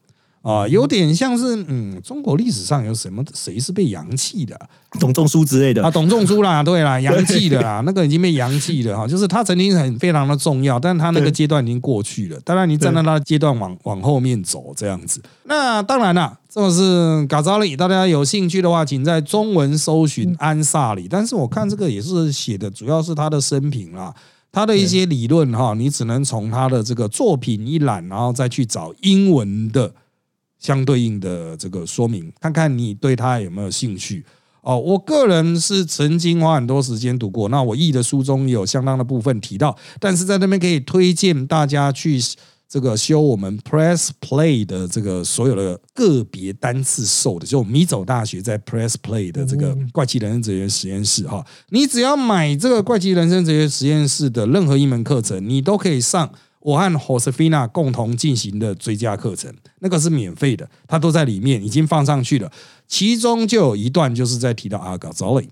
[0.43, 4.59] 啊，有点像是嗯，中国历史上有什么谁是被洋气的？
[4.99, 12.41] 董仲舒之类的啊，董仲舒啦， 对啦，洋气的啦，那个已经被洋气的哈，就是他曾经很非常的重要，但是他那个阶段已经过去了。
[12.45, 15.23] 当然，你站在他的阶段往往后面走这样子。
[15.45, 21.07] 那当然了，这是嘎扎里，大家有兴趣的话，请在中文搜寻安萨里。
[21.09, 24.13] 但是我看这个也是写的主要是他的生平啦，
[24.51, 29.93] 他的一些理论哈，你只能从他的这个作品一览，然后再去找英文的。
[30.63, 34.25] 相对应的这个说明，看看你对他有没有兴趣
[34.63, 42.21] 哦，我个人是曾经花很多时间读过，那我译的书中有相当的部分提到，但是在那边可以推荐大家去
[42.69, 56.33] 这个修我们 Press Play 的这个所有的个别单次售的，就米走大学在 Press Play 的这个怪奇人生哲学实验室哈，你只要买这个怪奇人生哲学实验室的任何一门课程，你都可以上。
[56.63, 62.51] 我和 Josefina 共同进行的追加课程，那个是免费的，它都在里面已经放上去了。
[62.87, 65.49] 其中就有一段就是在提到阿嘎扎里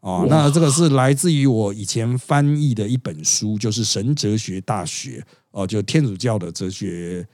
[0.00, 5.18] 啊，那这个是来自于我以前翻译的一本书，就是《神哲学大学》
[5.50, 7.26] 哦，就天主教的哲学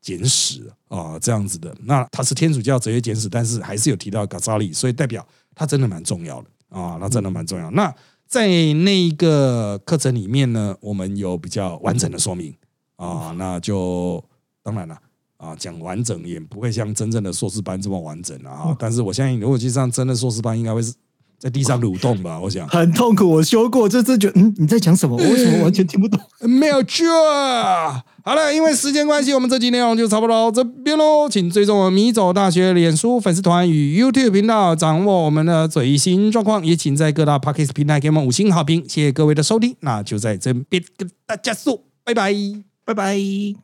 [0.00, 1.72] 简史啊，这样子的。
[1.84, 7.70] 那它是天主教哲学简史，但是还是有提到嘎扎里，所以代表它真的蛮重要的啊，那真的蛮重要。
[7.70, 7.94] 那
[8.26, 12.52] 在那一个课程里面呢，我们有比较完整的说明。
[12.96, 14.22] 啊，那就
[14.62, 14.96] 当然了
[15.36, 18.76] 啊，讲完整也不会像真正的硕士班这么完整了啊。
[18.78, 20.92] 但是我相信，如果去上真的硕士班，应该会是
[21.38, 22.40] 在地上蠕动吧？
[22.40, 25.16] 我想很痛苦，我修过，这这觉得嗯，你在讲什么？
[25.16, 26.18] 我为什么完全听不懂？
[26.48, 27.04] 没有错。
[28.24, 31.28] 好了，因为时间关系，我们这集内容就差不多到这边喽。
[31.28, 36.64] 请追踪我们米走大学脸书粉丝团与 YouTube 频道，掌握我们的最新状况。
[36.64, 38.82] 也请在各大 Podcast 平台给我们五星好评。
[38.88, 42.73] 谢谢各位的收听，那就在这边跟大家说拜拜。
[42.84, 43.63] 拜拜。